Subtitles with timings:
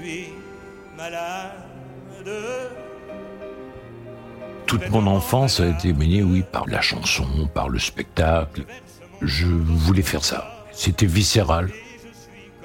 [0.00, 0.28] suis
[0.96, 1.52] malade.
[4.66, 8.64] Toute mon enfance a été baignée, oui, par la chanson, par le spectacle.
[9.22, 10.66] Je voulais faire ça.
[10.72, 11.70] C'était viscéral.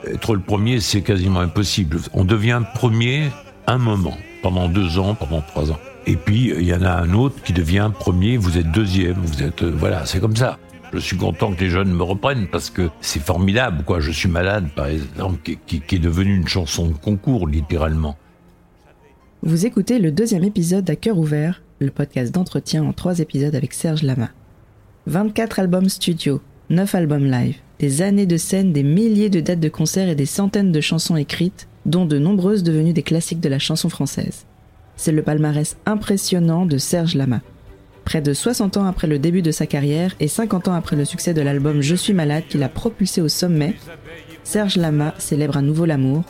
[0.06, 1.98] Être le premier, c'est quasiment impossible.
[2.14, 3.30] On devient premier
[3.68, 5.79] un moment, pendant deux ans, pendant trois ans.
[6.05, 9.41] Et puis, il y en a un autre qui devient premier, vous êtes deuxième, vous
[9.41, 9.63] êtes...
[9.63, 10.59] euh, voilà, c'est comme ça.
[10.94, 14.00] Je suis content que les jeunes me reprennent parce que c'est formidable, quoi.
[14.00, 18.16] Je suis malade, par exemple, qui, est devenue une chanson de concours, littéralement.
[19.42, 23.74] Vous écoutez le deuxième épisode d'À cœur ouvert, le podcast d'entretien en trois épisodes avec
[23.74, 24.29] Serge Lama.
[25.07, 29.69] 24 albums studio, 9 albums live, des années de scène, des milliers de dates de
[29.69, 33.59] concerts et des centaines de chansons écrites, dont de nombreuses devenues des classiques de la
[33.59, 34.45] chanson française.
[34.95, 37.41] C'est le palmarès impressionnant de Serge Lama.
[38.06, 41.06] Près de 60 ans après le début de sa carrière et 50 ans après le
[41.06, 43.75] succès de l'album Je suis malade qui l'a propulsé au sommet,
[44.44, 46.23] Serge Lama célèbre à nouveau l'amour,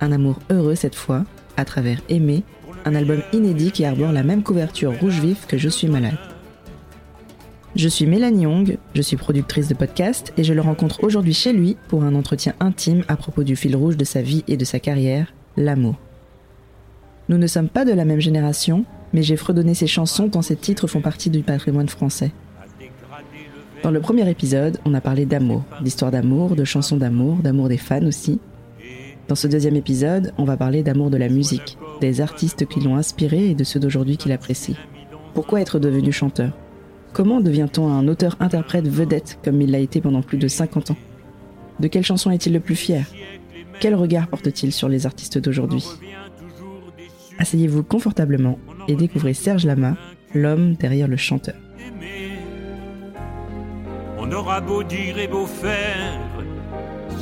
[0.00, 1.24] un amour heureux cette fois,
[1.56, 2.42] à travers Aimer,
[2.84, 6.18] un album inédit qui arbore la même couverture rouge vif que Je suis malade.
[7.76, 11.52] Je suis Mélanie Young, je suis productrice de podcast et je le rencontre aujourd'hui chez
[11.52, 14.64] lui pour un entretien intime à propos du fil rouge de sa vie et de
[14.64, 15.94] sa carrière, l'amour.
[17.28, 20.56] Nous ne sommes pas de la même génération, mais j'ai fredonné ses chansons tant ses
[20.56, 22.32] titres font partie du patrimoine français.
[23.82, 27.78] Dans le premier épisode, on a parlé d'amour, d'histoire d'amour, de chansons d'amour, d'amour des
[27.78, 28.38] fans aussi.
[29.28, 32.96] Dans ce deuxième épisode, on va parler d'amour de la musique, des artistes qui l'ont
[32.96, 34.76] inspiré et de ceux d'aujourd'hui qui l'apprécient.
[35.34, 36.52] Pourquoi être devenu chanteur?
[37.12, 40.96] Comment devient-on un auteur-interprète vedette comme il l'a été pendant plus de 50 ans?
[41.78, 43.06] De quelle chanson est-il le plus fier?
[43.80, 45.84] Quel regard porte-t-il sur les artistes d'aujourd'hui?
[47.40, 49.96] Asseyez-vous confortablement et découvrez Serge Lama,
[50.34, 51.54] l'homme derrière le chanteur.
[51.78, 52.32] aimer.
[54.18, 56.20] On aura beau dire et beau faire,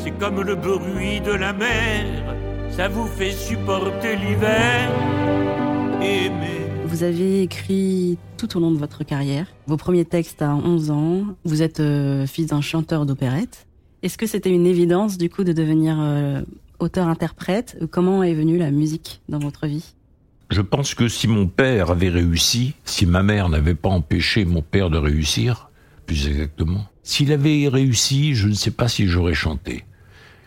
[0.02, 2.04] c'est comme le bruit de la mer,
[2.70, 4.90] ça vous fait supporter l'hiver.
[6.02, 6.66] Aimer.
[6.86, 11.22] Vous avez écrit tout au long de votre carrière vos premiers textes à 11 ans.
[11.44, 13.68] Vous êtes euh, fils d'un chanteur d'opérette.
[14.02, 16.42] Est-ce que c'était une évidence du coup de devenir euh,
[16.80, 17.78] auteur-interprète?
[17.92, 19.94] Comment est venue la musique dans votre vie?
[20.50, 24.62] Je pense que si mon père avait réussi, si ma mère n'avait pas empêché mon
[24.62, 25.70] père de réussir,
[26.06, 29.84] plus exactement, s'il avait réussi, je ne sais pas si j'aurais chanté.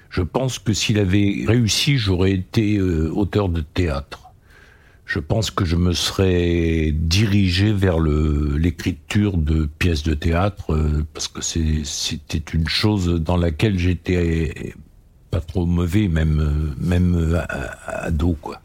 [0.10, 4.32] Je pense que s'il avait réussi, j'aurais été euh, auteur de théâtre.
[5.06, 11.28] Je pense que je me serais dirigé vers l'écriture de pièces de théâtre euh, parce
[11.28, 14.74] que c'était une chose dans laquelle j'étais
[15.30, 17.42] pas trop mauvais, même même euh,
[17.86, 18.62] ado quoi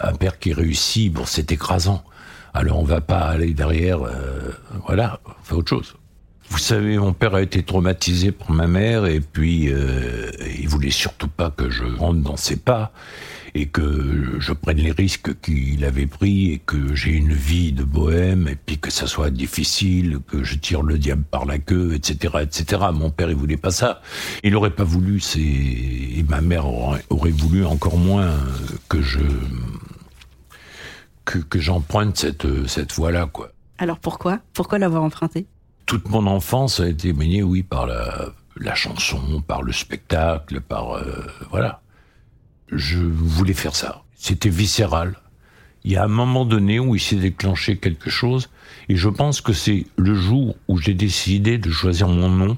[0.00, 2.04] un père qui réussit, bon, c'est écrasant.
[2.54, 4.50] Alors on va pas aller derrière, euh,
[4.86, 5.94] voilà, on fait autre chose.
[6.50, 10.90] Vous savez, mon père a été traumatisé par ma mère et puis euh, il voulait
[10.90, 12.92] surtout pas que je rentre dans ses pas
[13.54, 17.84] et que je prenne les risques qu'il avait pris et que j'ai une vie de
[17.84, 21.94] bohème et puis que ça soit difficile, que je tire le diable par la queue,
[21.94, 22.82] etc., etc.
[22.92, 24.00] Mon père, il voulait pas ça.
[24.42, 28.32] Il aurait pas voulu, c'est et ma mère aurait, aurait voulu encore moins
[28.88, 29.20] que je
[31.24, 33.52] que, que j'emprunte cette cette voie-là, quoi.
[33.78, 34.40] Alors pourquoi?
[34.54, 35.46] Pourquoi l'avoir emprunté?
[35.86, 40.92] Toute mon enfance a été baignée, oui, par la, la chanson, par le spectacle, par
[40.92, 41.80] euh, voilà.
[42.72, 44.02] Je voulais faire ça.
[44.16, 45.16] C'était viscéral.
[45.84, 48.48] Il y a un moment donné où il s'est déclenché quelque chose,
[48.88, 52.56] et je pense que c'est le jour où j'ai décidé de choisir mon nom,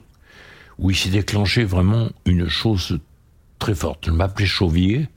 [0.78, 3.00] où il s'est déclenché vraiment une chose
[3.58, 4.06] très forte.
[4.06, 5.08] Je m'appelais Chauvier,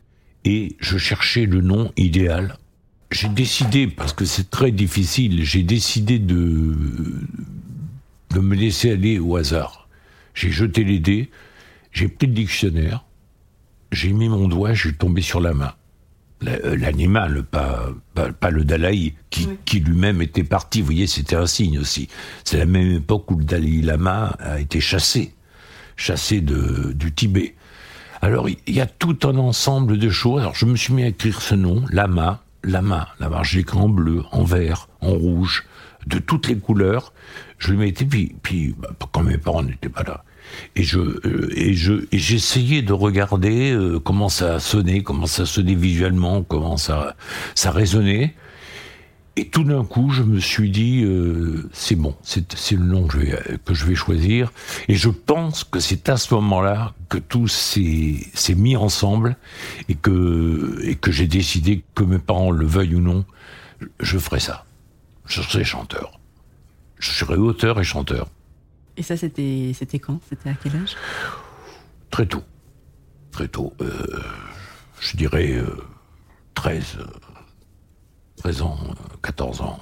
[0.46, 2.58] et je cherchais le nom idéal.
[3.12, 6.76] J'ai décidé, parce que c'est très difficile, j'ai décidé de,
[8.32, 9.88] de me laisser aller au hasard.
[10.34, 11.30] J'ai jeté les dés,
[11.92, 13.04] j'ai pris le dictionnaire,
[13.92, 15.74] j'ai mis mon doigt, je suis tombé sur la main.
[16.48, 20.82] Euh, L'animal, pas, pas, pas le Dalai, qui, qui lui-même était parti.
[20.82, 22.10] Vous voyez, c'était un signe aussi.
[22.44, 25.34] C'est la même époque où le Dalai Lama a été chassé,
[25.96, 27.56] chassé de, du Tibet.
[28.22, 30.42] Alors, il y a tout un ensemble de choses.
[30.42, 33.10] Alors, je me suis mis à écrire ce nom, Lama, Lama.
[33.20, 35.66] Lama, je l'écris en bleu, en vert, en rouge,
[36.06, 37.14] de toutes les couleurs.
[37.58, 40.24] Je le mettais, puis, puis bah, quand mes parents n'étaient pas là.
[40.76, 45.46] Et je euh, et je et j'essayais de regarder euh, comment ça sonnait, comment ça
[45.46, 47.16] sonnait visuellement, comment ça
[47.56, 48.36] ça résonnait.
[49.40, 53.20] Et tout d'un coup, je me suis dit, euh, c'est bon, c'est le nom que
[53.20, 54.52] je, vais, je choisir.
[54.88, 59.38] Et je pense que c'est à ce moment-là que tout s'est s'est mis ensemble
[59.90, 63.26] et que et que j'ai décidé que mes parents le veuillent ou non,
[64.00, 64.66] je ferai ça.
[65.28, 66.20] Je serai chanteur.
[66.98, 68.30] Je serai auteur et chanteur.
[68.98, 70.20] Et ça, c'était c'était quand?
[70.28, 70.96] C'était à quel âge?
[72.10, 72.44] Très tôt.
[73.32, 73.74] Très tôt.
[73.82, 73.92] Euh,
[75.00, 75.62] je dirais
[76.56, 76.98] 13,
[78.38, 78.78] 13 ans,
[79.22, 79.80] 14 ans.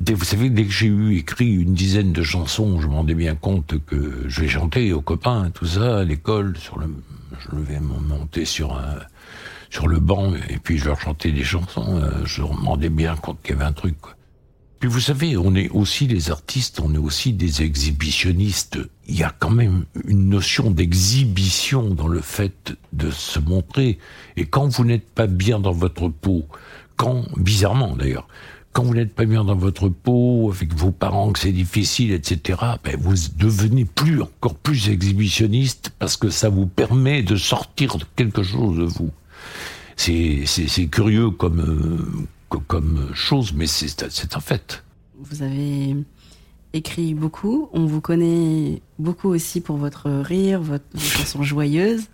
[0.00, 3.34] Vous savez, dès que j'ai eu écrit une dizaine de chansons, je m'en rendais bien
[3.34, 6.86] compte que je vais chanter aux copains, tout ça, à l'école, sur le,
[7.38, 8.98] je vais monter sur un,
[9.70, 13.40] sur le banc, et puis je leur chantais des chansons, je me rendais bien compte
[13.42, 14.12] qu'il y avait un truc, quoi.
[14.78, 18.78] Puis vous savez, on est aussi des artistes, on est aussi des exhibitionnistes.
[19.08, 23.98] Il y a quand même une notion d'exhibition dans le fait de se montrer.
[24.36, 26.46] Et quand vous n'êtes pas bien dans votre peau,
[26.96, 28.28] quand, bizarrement d'ailleurs,
[28.76, 32.58] quand vous n'êtes pas bien dans votre peau, avec vos parents, que c'est difficile, etc.,
[32.84, 38.42] ben vous devenez plus, encore plus exhibitionniste parce que ça vous permet de sortir quelque
[38.42, 39.10] chose de vous.
[39.96, 40.44] C'est,
[40.90, 44.84] curieux comme, euh, comme chose, mais c'est un fait.
[45.18, 45.96] Vous avez
[46.72, 47.68] écrit beaucoup.
[47.72, 52.04] On vous connaît beaucoup aussi pour votre rire, votre, vos chansons joyeuses.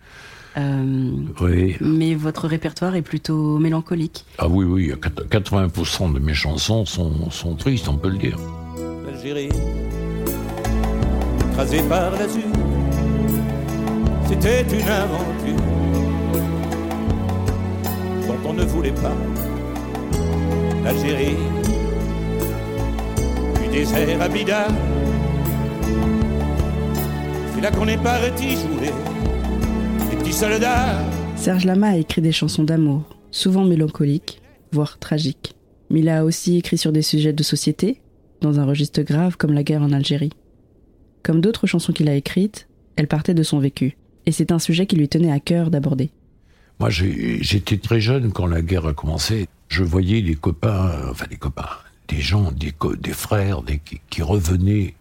[0.56, 1.76] Euh, oui.
[1.80, 4.26] Mais votre répertoire est plutôt mélancolique.
[4.38, 4.92] Ah oui, oui.
[4.92, 8.38] 80% de mes chansons sont, sont tristes, on peut le dire.
[9.06, 9.48] L'Algérie,
[11.50, 12.42] écrasée par l'azur,
[14.28, 15.56] c'était une aventure
[18.26, 19.16] dont on ne voulait pas
[31.36, 34.42] Serge Lama a écrit des chansons d'amour, souvent mélancoliques,
[34.72, 35.54] voire tragiques.
[35.88, 38.00] Mais il a aussi écrit sur des sujets de société,
[38.40, 40.32] dans un registre grave comme la guerre en Algérie.
[41.22, 43.96] Comme d'autres chansons qu'il a écrites, elles partaient de son vécu,
[44.26, 46.10] et c'est un sujet qui lui tenait à cœur d'aborder.
[46.82, 51.36] Moi, j'étais très jeune quand la guerre a commencé je voyais les copains, enfin des
[51.36, 51.68] copains,
[52.08, 54.96] des gens, des, des frères des, qui, revenaient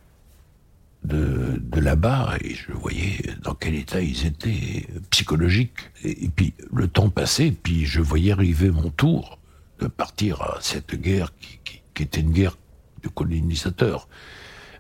[1.04, 5.90] de, de là-bas et je voyais dans quel état ils étaient psychologiques.
[6.04, 9.40] Et, puis le temps passait, puis je voyais arriver mon tour
[9.80, 12.60] de partir à cette guerre qui, qui, était une guerre
[13.02, 14.08] de colonisateurs.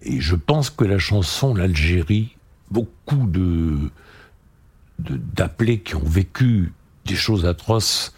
[0.03, 2.37] Et je pense que la chanson L'Algérie,
[2.69, 3.89] beaucoup de
[4.99, 6.71] d'appelés qui ont vécu
[7.11, 8.13] des choses atroces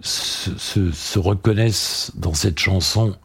[0.00, 3.16] se, se, reconnaissent dans cette chanson,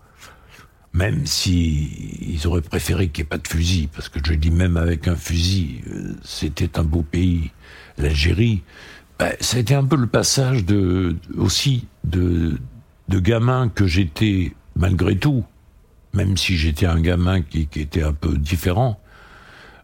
[0.93, 4.51] même si ils auraient préféré qu'il n'y ait pas de fusil, parce que je dis
[4.51, 7.51] même avec un fusil, euh, c'était un beau pays,
[7.97, 8.63] l'Algérie.
[9.19, 12.59] Ben, ça a été un peu le passage de aussi de
[13.09, 15.43] gamin que j'étais malgré tout,
[16.13, 18.99] même si j'étais un gamin qui était un peu différent.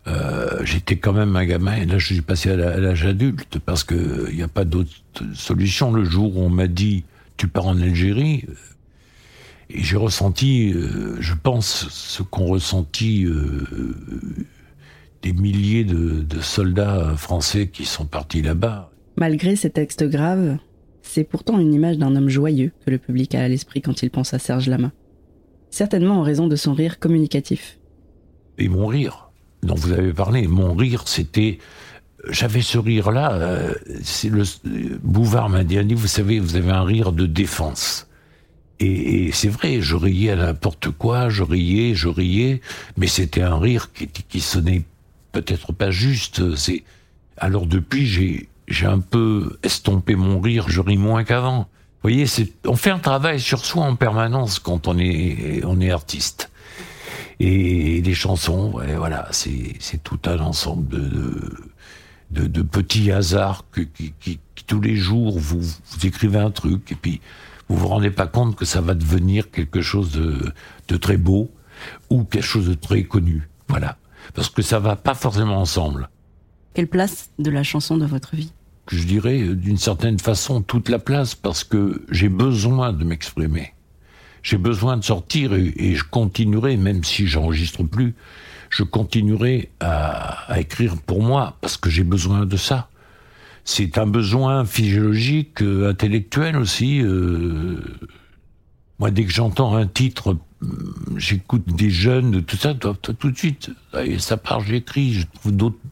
[0.07, 3.83] Euh, j'étais quand même un gamin, et là je suis passé à l'âge adulte, parce
[3.83, 4.91] qu'il n'y a pas d'autre
[5.33, 5.91] solution.
[5.93, 7.05] Le jour où on m'a dit,
[7.37, 8.53] tu pars en Algérie, euh,
[9.69, 13.25] et j'ai ressenti, euh, je pense, ce qu'ont ressenti
[15.21, 18.91] des milliers de, de, soldats français qui sont partis là-bas.
[19.15, 20.57] Malgré ces textes graves,
[21.01, 24.09] c'est pourtant une image d'un homme joyeux que le public a à l'esprit quand il
[24.09, 24.91] pense à Serge Lama.
[25.69, 27.79] Certainement en raison de son rire communicatif.
[28.57, 29.32] Et mon rire
[29.63, 31.59] dont vous avez parlé, mon rire, c'était
[32.29, 33.73] j'avais ce rire-là, euh,
[34.23, 34.43] le
[35.03, 38.07] Bouvard m'a dit, vous savez, vous avez un rire de défense.
[38.79, 42.61] Et, c'est vrai, je riais à n'importe quoi, je riais, je riais,
[42.97, 44.83] mais c'était un rire qui, qui sonnait
[45.31, 46.55] peut-être pas juste.
[46.55, 46.83] C'est
[47.37, 51.67] alors depuis j'ai j'ai un peu estompé mon rire, je ris moins qu'avant.
[52.01, 52.25] Vous voyez,
[52.65, 56.49] on fait un travail sur soi en permanence quand on est on est artiste
[57.45, 60.87] et les chansons, voilà, c'est tout un ensemble
[62.31, 66.95] de, de, petits hasards qui, qui, tous les jours vous, vous, écrivez un truc et
[66.95, 67.19] puis
[67.67, 70.53] vous vous rendez pas compte que ça va devenir quelque chose de,
[70.87, 71.51] de très beau
[72.09, 73.97] ou quelque chose de très connu, voilà,
[74.33, 76.09] parce que ça va pas forcément ensemble.
[76.73, 78.53] Quelle place de la chanson dans votre vie?
[78.89, 83.73] Je dirais d'une certaine façon toute la place parce que j'ai besoin de m'exprimer
[84.43, 88.13] j'ai besoin de sortir et, je continuerai, même si j'enregistre plus,
[88.69, 92.89] je continuerai à, écrire pour moi parce que j'ai besoin de ça.
[93.65, 97.01] C'est un besoin physiologique, euh, intellectuel aussi.
[97.01, 97.77] Euh,
[98.99, 100.67] moi, dès que j'entends un titre, euh,
[101.15, 103.71] j'écoute des jeunes, tout ça, tout de suite,
[104.03, 105.27] et ça part, j'écris, je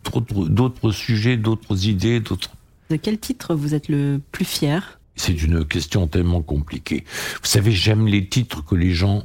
[0.04, 2.50] trouve d'autres sujets, d'autres idées, d'autres.
[2.90, 5.00] De quel titre vous êtes le plus fier?
[5.16, 7.04] C'est une question tellement compliquée.
[7.42, 9.24] Vous savez, j'aime les titres que les gens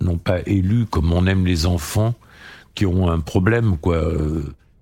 [0.00, 2.14] n'ont pas élus, comme on aime les enfants
[2.74, 4.02] qui ont un problème, quoi.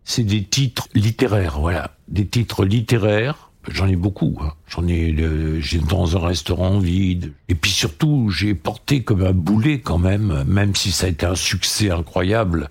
[0.04, 1.92] C'est des titres littéraires, voilà.
[2.09, 3.50] Des titres littéraires.
[3.69, 4.38] J'en ai beaucoup.
[4.42, 4.52] Hein.
[4.66, 5.14] J'en ai,
[5.61, 7.33] j'ai dans un restaurant vide.
[7.49, 11.26] Et puis surtout, j'ai porté comme un boulet quand même, même si ça a été
[11.26, 12.71] un succès incroyable,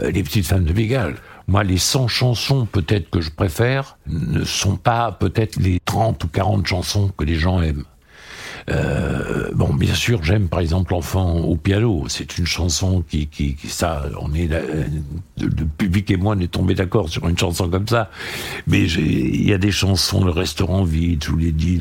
[0.00, 1.16] euh, les petites femmes de Bégale.
[1.46, 6.28] Moi, les 100 chansons peut-être que je préfère ne sont pas peut-être les 30 ou
[6.28, 7.84] 40 chansons que les gens aiment.
[8.70, 12.04] Euh, bon, bien sûr, j'aime par exemple Enfant au piano.
[12.08, 14.48] C'est une chanson qui, qui, ça, on est,
[15.38, 18.10] le public et moi, on est tombé d'accord sur une chanson comme ça.
[18.66, 21.78] Mais il y a des chansons, le restaurant vide, je vous l'ai dit,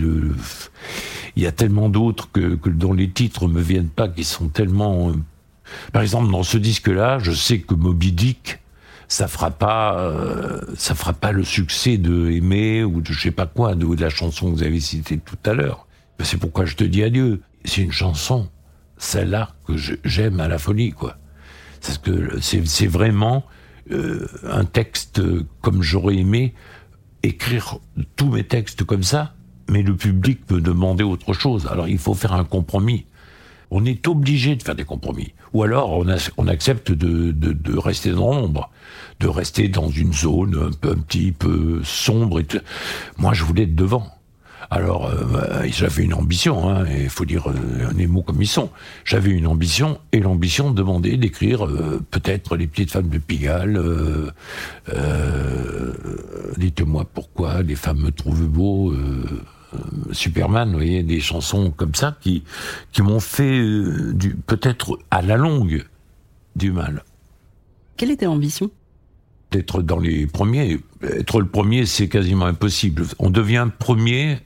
[1.36, 4.50] il y a tellement d'autres que, que dont les titres me viennent pas, qui sont
[4.50, 5.10] tellement.
[5.10, 5.14] Euh,
[5.94, 8.60] par exemple, dans ce disque-là, je sais que Moby Dick,
[9.08, 13.32] ça fera pas, euh, ça fera pas le succès de Aimer ou de je sais
[13.32, 15.88] pas quoi, de, la chanson que vous avez citée tout à l'heure.
[16.24, 17.42] C'est pourquoi je te dis adieu.
[17.66, 18.50] C'est une chanson,
[18.98, 21.18] celle-là, que j'aime à la folie, quoi.
[21.82, 23.44] Parce que c'est vraiment
[23.92, 25.22] euh, un texte
[25.62, 26.54] comme j'aurais aimé
[27.24, 27.80] écrire
[28.16, 29.34] tous mes textes comme ça,
[29.70, 31.68] mais le public me demandait autre chose.
[31.72, 33.06] Alors il faut faire un compromis.
[33.76, 35.34] On est obligé de faire des compromis.
[35.54, 36.06] Ou alors
[36.38, 38.70] on, accepte de, rester dans l'ombre,
[39.20, 42.40] de rester dans une zone un, petit peu sombre.
[43.18, 44.08] Moi je voulais être devant.
[44.70, 47.54] Alors, euh, j'avais une ambition, hein, il faut dire euh,
[47.96, 48.70] les mots comme ils sont.
[49.06, 54.32] J'avais une ambition, et l'ambition demandait d'écrire euh, peut-être Les petites femmes de Pigalle, euh,
[54.90, 55.94] euh
[56.58, 58.94] Dites-moi pourquoi les femmes me trouvent beau,
[60.12, 62.44] Superman, vous voyez, des chansons comme ça qui,
[62.92, 63.62] qui m'ont fait
[64.48, 65.86] peut-être à la longue
[66.56, 67.04] du mal.
[67.98, 68.72] Quelle était l'ambition?
[69.52, 70.80] D'être dans les premiers.
[71.04, 73.06] Être le premier, c'est quasiment impossible.
[73.20, 74.40] On devient premier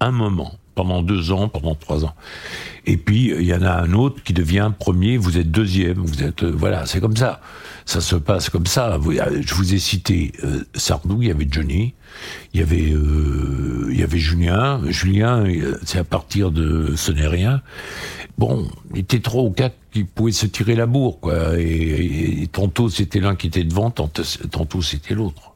[0.00, 2.14] un moment, pendant deux ans, pendant trois ans.
[2.86, 6.22] Et puis, il y en a un autre qui devient premier, vous êtes deuxième, vous
[6.22, 6.44] êtes...
[6.44, 7.40] Euh, voilà, c'est comme ça.
[7.86, 8.94] Ça se passe comme ça.
[8.94, 11.94] Euh, je vous ai cité euh, Sardou, il y avait Johnny,
[12.52, 14.80] il y avait, euh, il y avait Julien.
[14.86, 15.44] Julien,
[15.84, 17.62] c'est à partir de Ce n'est rien.
[18.38, 21.58] Bon, il était trois ou quatre qui pouvaient se tirer la bourre, quoi.
[21.58, 25.54] Et, tantôt c'était l'un qui était devant, tantôt, tantôt c'était l'autre.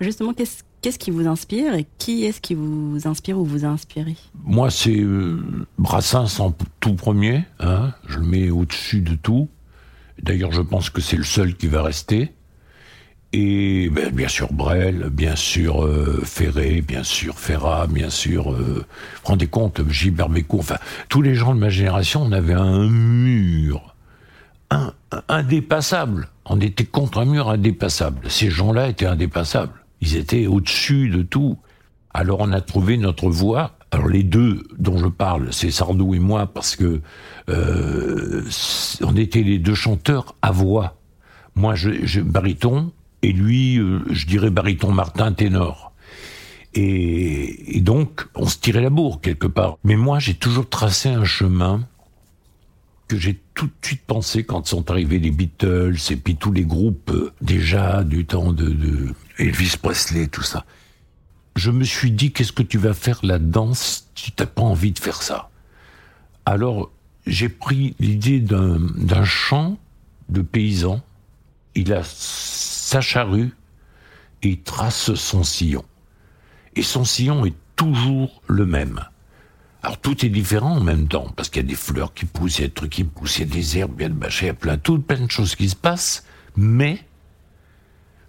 [0.00, 3.68] Justement, qu'est-ce Qu'est-ce qui vous inspire et qui est-ce qui vous inspire ou vous a
[3.68, 4.16] inspiré?
[4.44, 7.44] Moi, c'est euh, Brassens en tout premier.
[7.58, 9.48] Hein, je le mets au-dessus de tout.
[10.22, 12.32] D'ailleurs, je pense que c'est le seul qui va rester.
[13.32, 18.52] Et ben, bien sûr Brel, bien sûr euh, Ferré, bien sûr Ferrat, bien sûr.
[18.52, 18.84] Euh,
[19.22, 23.94] rendez compte, Gilbert enfin tous les gens de ma génération, on avait un mur,
[24.70, 24.92] un,
[25.28, 26.28] indépassable.
[26.44, 28.28] On était contre un mur indépassable.
[28.28, 29.79] Ces gens-là étaient indépassables.
[30.00, 31.58] Ils étaient au-dessus de tout.
[32.12, 33.76] Alors on a trouvé notre voix.
[33.92, 37.00] Alors les deux dont je parle, c'est Sardou et moi, parce que
[37.48, 38.42] euh,
[39.02, 40.96] on était les deux chanteurs à voix.
[41.56, 42.92] Moi, je, je baryton,
[43.22, 45.92] et lui, euh, je dirais baryton Martin ténor.
[46.74, 49.76] Et, et, donc, on se tirait la bourre quelque part.
[49.82, 51.80] Mais moi, j'ai toujours tracé un chemin
[53.08, 56.62] que j'ai tout de suite pensé quand sont arrivés les Beatles et puis tous les
[56.62, 60.64] groupes euh, déjà du temps de Elvis Presley, tout ça.
[61.56, 64.92] Je me suis dit, qu'est-ce que tu vas faire là-dedans si tu n'as pas envie
[64.92, 65.50] de faire ça?
[66.44, 66.90] Alors,
[67.26, 69.78] j'ai pris l'idée d'un chant
[70.28, 71.02] de paysan.
[71.74, 73.50] Il a sa charrue
[74.42, 75.84] et il trace son sillon.
[76.76, 79.04] Et son sillon est toujours le même.
[79.82, 82.58] Alors tout est différent en même temps, parce qu'il y a des fleurs qui poussent,
[82.58, 84.28] il y a des trucs qui poussent, il y a des herbes, il y a
[84.28, 86.24] il y a plein, tout, plein de choses qui se passent,
[86.56, 87.02] mais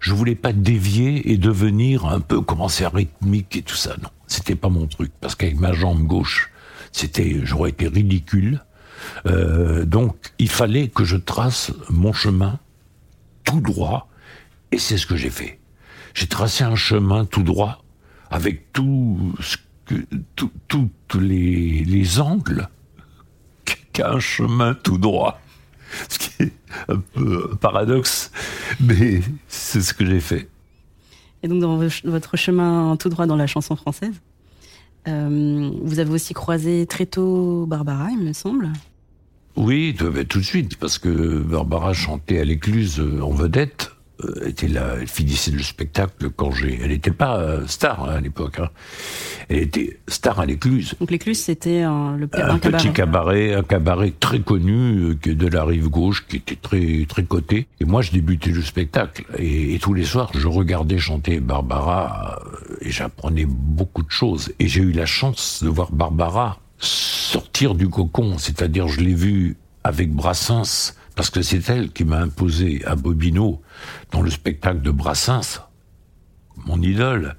[0.02, 3.96] je voulais pas dévier et devenir un peu commencer à rythmique et tout ça.
[4.02, 6.50] Non, c'était pas mon truc, parce qu'avec ma jambe gauche,
[6.90, 8.64] c'était, j'aurais été ridicule.
[9.26, 12.58] Euh, donc, il fallait que je trace mon chemin
[13.44, 14.08] tout droit,
[14.72, 15.60] et c'est ce que j'ai fait.
[16.14, 17.84] J'ai tracé un chemin tout droit
[18.30, 19.56] avec tout ce
[20.68, 22.68] tous les, les angles
[23.92, 25.40] qu'un chemin tout droit.
[26.08, 26.30] Ce qui
[26.88, 28.30] un peu un paradoxe,
[28.80, 30.48] mais c'est ce que j'ai fait.
[31.42, 34.14] Et donc, dans votre chemin tout droit dans la chanson française,
[35.08, 38.68] euh, vous avez aussi croisé très tôt Barbara, il me semble.
[39.56, 39.94] Oui,
[40.28, 43.92] tout de suite, parce que Barbara chantait à l'écluse en vedette.
[44.24, 46.78] Euh, était là, elle finissait le spectacle quand j'ai.
[46.82, 48.58] Elle n'était pas euh, star hein, à l'époque.
[48.60, 48.68] Hein.
[49.48, 50.94] Elle était star à l'écluse.
[51.00, 55.64] Donc l'écluse, c'était un, le, un, petit cabaret, un cabaret très connu euh, de la
[55.64, 57.66] rive gauche qui était très très coté.
[57.80, 62.38] Et moi, je débutais le spectacle et, tous les soirs, je regardais chanter Barbara
[62.80, 64.52] et j'apprenais beaucoup de choses.
[64.58, 69.56] Et j'ai eu la chance de voir Barbara sortir du cocon, c'est-à-dire je l'ai vue
[69.84, 73.62] avec Brassens parce que c'est elle qui m'a imposé à Bobino
[74.10, 75.60] dans le spectacle de Brassens,
[76.66, 77.36] mon idole,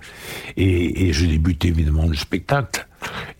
[0.57, 2.87] et, et je débutais évidemment le spectacle.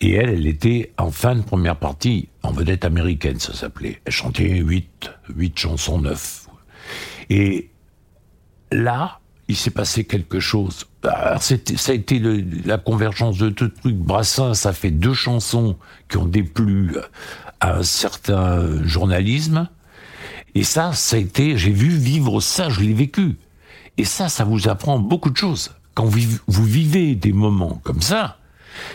[0.00, 4.00] Et elle, elle était en fin de première partie, en vedette américaine, ça s'appelait.
[4.04, 6.48] Elle chantait huit, huit chansons neuf.
[7.30, 7.70] Et
[8.70, 10.84] là, il s'est passé quelque chose.
[11.02, 11.56] Ça
[11.88, 12.18] a été
[12.64, 13.96] la convergence de tout trucs.
[13.96, 15.76] Brassin, ça fait deux chansons
[16.08, 16.96] qui ont déplu
[17.60, 19.68] à un certain journalisme.
[20.54, 23.36] Et ça, ça a été, j'ai vu vivre ça, je l'ai vécu.
[23.96, 25.72] Et ça, ça vous apprend beaucoup de choses.
[25.94, 28.38] Quand vous, vivez des moments comme ça,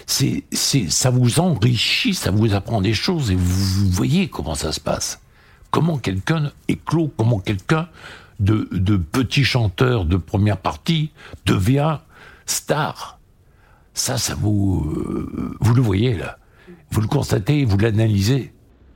[0.06, 4.80] c'est, ça vous enrichit, ça vous apprend des choses et vous, voyez comment ça se
[4.80, 5.22] passe.
[5.72, 7.88] Comment quelqu'un éclot, comment quelqu'un
[8.40, 11.12] de, de petit chanteur de première partie
[11.46, 12.00] devient
[12.46, 13.20] star.
[13.94, 16.38] Ça, ça vous, euh, vous le voyez là.
[16.92, 18.52] Vous le constatez, vous l'analysez.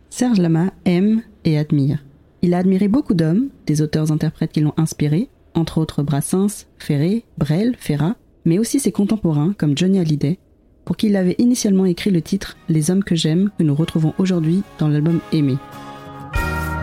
[0.09, 1.99] Serge Lama aime et admire.
[2.45, 7.73] Il a admiré beaucoup d'hommes, des auteurs-interprètes qui l'ont inspiré, entre autres Brassens, Ferré, Brel,
[7.79, 10.39] Ferrat, mais aussi ses contemporains comme Johnny Hallyday,
[10.83, 14.13] pour qui il avait initialement écrit le titre Les hommes que j'aime, que nous retrouvons
[14.17, 15.55] aujourd'hui dans l'album Aimé.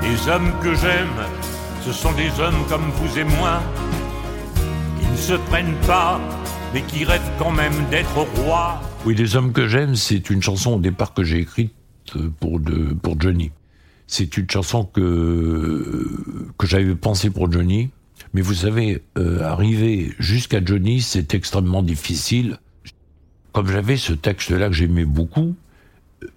[0.01, 1.11] Les hommes que j'aime,
[1.85, 3.61] ce sont des hommes comme vous et moi,
[4.99, 6.19] qui ne se prennent pas,
[6.73, 8.81] mais qui rêvent quand même d'être rois.
[9.05, 11.75] Oui, Les hommes que j'aime, c'est une chanson au départ que j'ai écrite
[12.41, 13.51] pour, de, pour Johnny.
[14.13, 16.05] C'est une chanson que,
[16.59, 17.91] que j'avais pensée pour Johnny.
[18.35, 22.59] Mais vous savez, euh, arriver jusqu'à Johnny, c'est extrêmement difficile
[23.53, 25.55] comme j'avais ce texte-là que j'aimais beaucoup,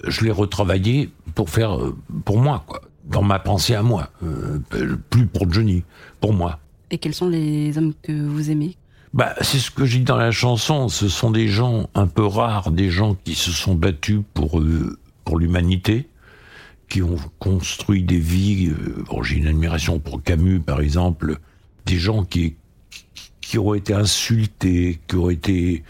[0.08, 4.60] je l'ai retravaillé pour faire euh, pour moi, quoi, dans ma pensée à moi, euh,
[5.10, 5.84] plus pour Johnny,
[6.20, 6.60] pour moi.
[6.92, 8.78] Et quels sont les hommes que vous aimez?
[9.14, 10.90] Bah, c'est ce que j'ai dit dans la chanson.
[10.90, 14.98] Ce sont des gens un peu rares, des gens qui se sont battus pour euh,
[15.24, 16.08] pour l'humanité,
[16.94, 18.72] qui ont construit des vies.
[19.10, 21.40] Bon, j'ai une admiration pour Camus, par exemple,
[21.88, 22.56] des gens qui
[23.42, 25.84] qui auraient été insultés, qui auraient été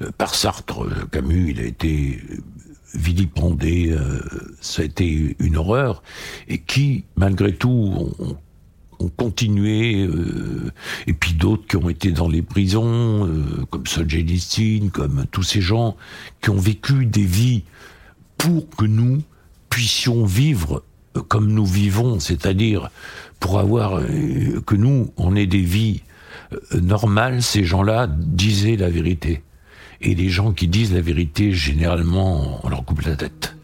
[0.00, 2.36] euh, par Sartre, euh, Camus, il a été euh,
[2.94, 3.94] vilipendé,
[4.62, 6.02] ça a été une horreur,
[6.48, 8.14] et qui, malgré tout,
[8.98, 10.08] ont, continué,
[11.06, 13.28] et puis d'autres qui ont été dans les prisons,
[13.68, 15.98] comme Solzhenitsyn, comme tous ces gens
[16.40, 17.64] qui ont vécu des vies
[18.38, 19.22] pour que nous
[19.76, 20.82] puissions vivre
[21.28, 22.88] comme nous vivons, c'est-à-dire
[23.40, 24.00] pour avoir
[24.64, 26.00] que nous, on ait des vies
[26.54, 29.42] euh, normal, ces gens-là disaient la vérité.
[30.00, 33.54] Et les gens qui disent la vérité, généralement, on leur coupe la tête.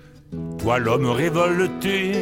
[0.59, 2.12] Toi, l'homme révolté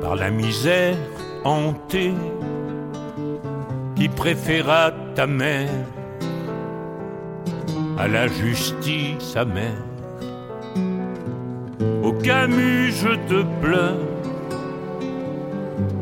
[0.00, 0.96] par la misère
[1.44, 2.14] hantée,
[3.94, 5.68] qui préféra ta mère
[7.98, 9.95] à la justice amère.
[12.26, 14.15] Camus, je te pleure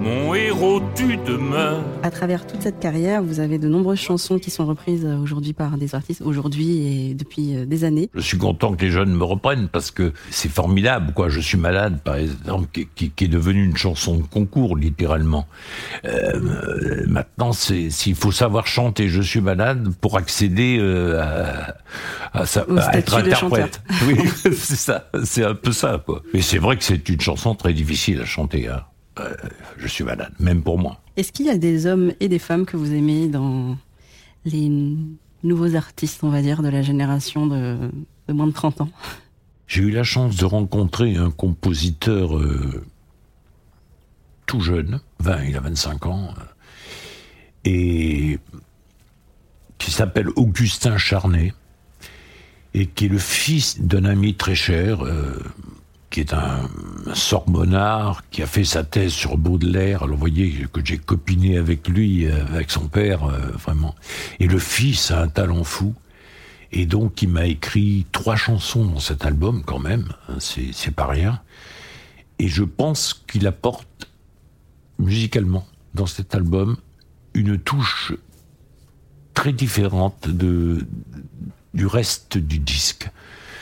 [0.04, 1.82] mon héros, tu demeures.
[2.02, 5.54] À travers toute cette carrière, vous avez de nombreuses chansons qui sont reprises euh, aujourd'hui
[5.54, 8.10] par des artistes, aujourd'hui et depuis euh, des années.
[8.14, 11.30] Je suis content que les jeunes me reprennent parce que c'est formidable, quoi.
[11.30, 15.46] Je suis malade, par exemple, qui, est devenu une chanson de concours, littéralement.
[16.04, 20.78] Euh, maintenant, c'est s'il faut savoir chanter Je suis malade pour accéder
[21.18, 21.74] à,
[22.34, 23.80] à, être interprète.
[24.06, 24.16] Oui,
[24.52, 26.22] c'est ça, c'est un peu ça, quoi.
[26.34, 28.68] Mais c'est vrai que c'est une chanson très difficile à chanter.
[28.68, 28.82] Hein.
[29.20, 29.34] Euh,
[29.76, 31.00] je suis malade, même pour moi.
[31.16, 33.76] Est-ce qu'il y a des hommes et des femmes que vous aimez dans
[34.44, 34.70] les
[35.42, 37.76] nouveaux artistes, on va dire, de la génération de,
[38.28, 38.90] moins de 30 ans?
[39.66, 42.84] J'ai eu la chance de rencontrer un compositeur euh,
[44.46, 46.42] tout jeune, 20, il a 25 ans, euh,
[47.64, 48.38] et
[49.78, 51.54] qui s'appelle Augustin Charnet,
[52.74, 55.04] et qui est le fils d'un ami très cher,
[56.14, 56.70] qui est un,
[57.12, 60.04] Sorbonnard, qui a fait sa thèse sur Baudelaire.
[60.04, 63.96] Alors vous voyez que j'ai copiné avec lui, euh, avec son père, euh, vraiment.
[64.38, 65.92] Et le fils a un talent fou.
[66.70, 71.08] Et donc il m'a écrit trois chansons dans cet album quand même, hein, c'est pas
[71.08, 71.40] rien.
[72.38, 74.08] Et je pense qu'il apporte
[75.00, 76.76] musicalement dans cet album
[77.34, 78.12] une touche
[79.34, 80.86] très différente de,
[81.74, 83.10] du reste du disque.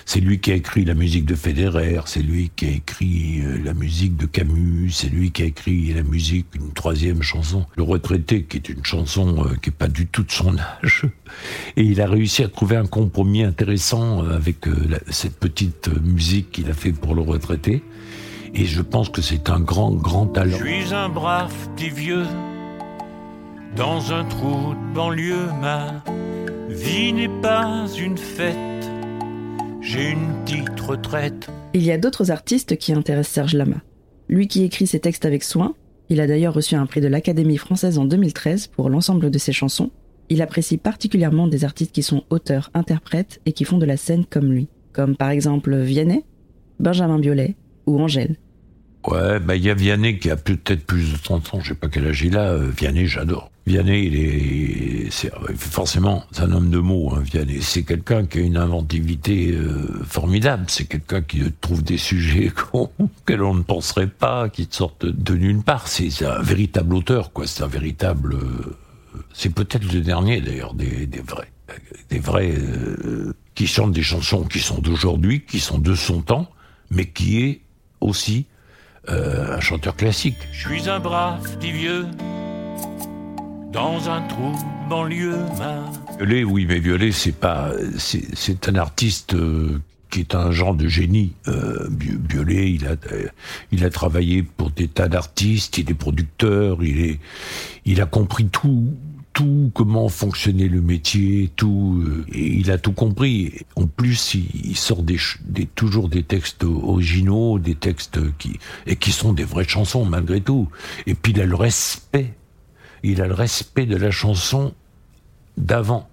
[0.07, 3.59] C'est lui qui a écrit la musique de Federer, c'est lui qui a écrit euh,
[3.65, 7.83] la musique de Camus, c'est lui qui a écrit la musique, une troisième chanson, Le
[7.83, 11.07] Retraité, qui est une chanson euh, qui est pas du tout de son âge.
[11.77, 14.67] Et il a réussi à trouver un compromis intéressant euh, avec
[15.11, 17.83] cette petite musique qu'il a fait pour Le Retraité.
[18.55, 20.59] Et je pense que c'est un grand, grand talent.
[20.59, 22.27] Je suis un brave petit vieux,
[23.77, 26.03] dans un trou de banlieue, ma
[26.69, 28.72] vie n'est pas une fête
[29.83, 31.51] j'ai une petite retraite.
[31.75, 33.83] Il y a d'autres artistes qui intéressent Serge Lama.
[34.29, 35.75] Lui qui écrit ses textes avec soin,
[36.09, 39.53] il a d'ailleurs reçu un prix de l'Académie française en 2013 pour l'ensemble de ses
[39.53, 39.91] chansons.
[40.29, 44.25] Il apprécie particulièrement des artistes qui sont auteurs, interprètes et qui font de la scène
[44.25, 46.25] comme lui, comme par exemple Vianney,
[46.79, 48.37] Benjamin Biolay ou Angèle.
[49.07, 51.75] Ouais, bah il y a Vianney qui a peut-être plus de 30 ans, je sais
[51.75, 52.51] pas quel âge il a.
[52.51, 53.51] Euh, Vianney, j'adore.
[53.67, 57.63] Vianney, il est, c'est, forcément, c'est un homme de mots, hein, Vianney.
[57.63, 60.65] C'est quelqu'un qui a une inventivité euh, formidable.
[60.69, 65.63] C'est quelqu'un qui trouve des sujets auxquels on ne penserait pas, qui sortent de nulle
[65.63, 65.89] part.
[65.89, 67.49] C'est, un véritable auteur, quoi.
[67.49, 68.35] C'est un véritable.
[68.35, 68.77] Euh,
[69.33, 71.51] c'est peut-être le dernier, d'ailleurs, des, des vrais,
[72.09, 72.55] des vrais
[73.55, 76.51] qui chantent des chansons qui sont d'aujourd'hui, qui sont de son temps,
[76.91, 77.61] mais qui est
[78.01, 78.47] aussi
[79.09, 80.37] euh, un chanteur classique.
[80.53, 82.07] Je suis un brave petit vieux
[83.73, 84.53] dans un trou
[84.89, 85.39] banlieue.
[86.19, 90.87] Violet, oui, mais Violet, c'est pas, c'est un artiste euh, qui est un genre de
[90.87, 91.33] génie.
[91.49, 92.97] Euh, Violet, il a,
[93.73, 97.19] il a travaillé pour des tas d'artistes, il est producteur, il est,
[97.85, 98.95] il a compris tout,
[99.33, 103.65] tout comment fonctionnait le métier, tout, euh, il a tout compris.
[103.77, 105.19] En plus, il, sort des,
[105.75, 110.69] toujours des textes originaux, des textes qui et qui sont des vraies chansons malgré tout.
[111.07, 112.35] Et puis il a le respect,
[113.03, 114.75] il a le respect de la chanson
[115.57, 116.09] d'avant.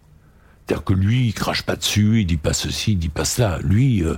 [0.69, 3.57] C'est-à-dire que lui, il crache pas dessus, il dit pas ceci, il dit pas cela.
[3.63, 4.17] Lui, euh,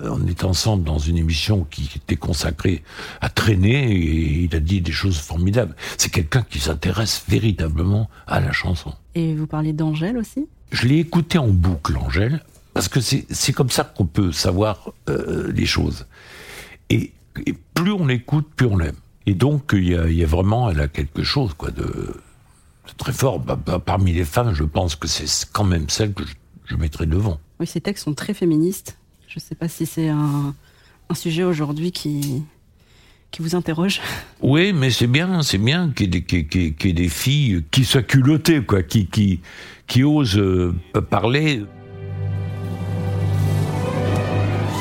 [0.00, 2.82] on est ensemble dans une émission qui était consacrée
[3.20, 5.76] à traîner et il a dit des choses formidables.
[5.98, 8.94] C'est quelqu'un qui s'intéresse véritablement à la chanson.
[9.14, 10.48] Et vous parlez d'Angèle aussi?
[10.70, 15.52] Je l'ai écouté en boucle, Angèle, parce que c'est comme ça qu'on peut savoir euh,
[15.52, 16.06] les choses.
[16.88, 17.12] Et,
[17.74, 18.96] plus on l'écoute, plus on l'aime.
[19.26, 22.14] Et donc, il y, a, il y a vraiment, elle a quelque chose, quoi, de
[22.96, 23.40] très fort.
[23.40, 26.24] Bah, bah, parmi les femmes, je pense que c'est quand même celle que
[26.66, 27.38] je, mettrai devant.
[27.60, 28.96] Oui, ces textes sont très féministes.
[29.28, 30.54] Je ne sais pas si c'est un,
[31.14, 32.42] sujet aujourd'hui qui,
[33.30, 34.00] qui vous interroge.
[34.40, 38.82] Oui, mais c'est bien, c'est bien qu'il y, ait des filles qui soient culottées, quoi,
[38.82, 39.40] qui, qui,
[39.86, 40.74] qui osent euh,
[41.10, 41.62] parler.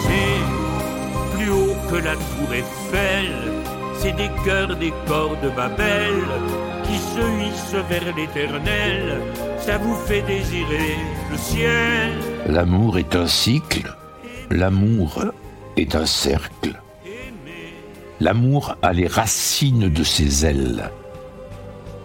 [0.04, 3.32] C'est plus haut que la tour Eiffel,
[4.00, 6.71] c'est des cœurs, des corps de Babel
[7.80, 9.22] vers l'éternel,
[9.60, 10.98] ça vous fait désirer
[11.30, 12.12] le ciel.
[12.48, 13.96] L'amour est un cycle,
[14.50, 15.26] l'amour
[15.78, 16.82] est un cercle.
[18.20, 20.92] L'amour a les racines de ses ailes.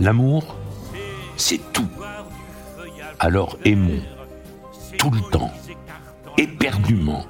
[0.01, 0.57] L'amour,
[1.37, 1.89] c'est tout.
[3.19, 4.03] Alors aimons,
[4.99, 5.53] tout le temps,
[6.39, 7.25] éperdument.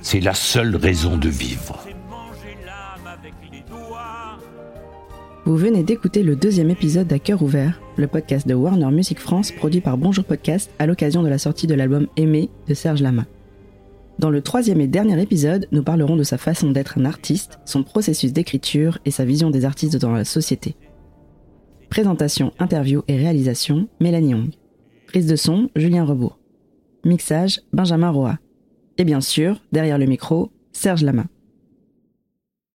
[0.00, 1.78] C'est la seule raison de vivre.
[5.46, 9.52] Vous venez d'écouter le deuxième épisode d'À cœur ouvert, le podcast de Warner Music France
[9.52, 13.26] produit par Bonjour Podcast à l'occasion de la sortie de l'album Aimé de Serge Lama.
[14.18, 17.82] Dans le troisième et dernier épisode, nous parlerons de sa façon d'être un artiste, son
[17.82, 20.76] processus d'écriture et sa vision des artistes dans la société.
[21.90, 24.50] Présentation, interview et réalisation, Mélanie Young.
[25.08, 26.38] Prise de son, Julien Rebourg.
[27.04, 28.38] Mixage, Benjamin Roa.
[28.96, 31.26] Et bien sûr, derrière le micro, Serge Lama.